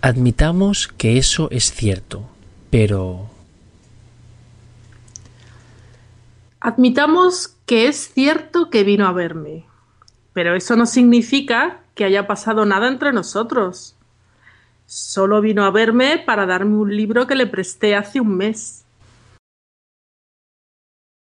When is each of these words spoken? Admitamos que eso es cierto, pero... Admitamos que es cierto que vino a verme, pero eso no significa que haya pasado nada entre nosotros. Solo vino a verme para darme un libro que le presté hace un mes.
Admitamos 0.00 0.86
que 0.86 1.18
eso 1.18 1.48
es 1.50 1.72
cierto, 1.72 2.28
pero... 2.70 3.28
Admitamos 6.60 7.56
que 7.66 7.88
es 7.88 8.12
cierto 8.12 8.70
que 8.70 8.84
vino 8.84 9.06
a 9.06 9.12
verme, 9.12 9.64
pero 10.32 10.54
eso 10.54 10.76
no 10.76 10.86
significa 10.86 11.80
que 11.94 12.04
haya 12.04 12.28
pasado 12.28 12.64
nada 12.64 12.86
entre 12.86 13.12
nosotros. 13.12 13.96
Solo 14.86 15.40
vino 15.40 15.64
a 15.64 15.70
verme 15.70 16.22
para 16.24 16.46
darme 16.46 16.76
un 16.76 16.96
libro 16.96 17.26
que 17.26 17.34
le 17.34 17.46
presté 17.48 17.96
hace 17.96 18.20
un 18.20 18.36
mes. 18.36 18.84